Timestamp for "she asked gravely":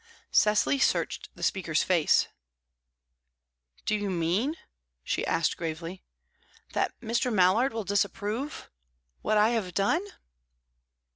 5.03-6.01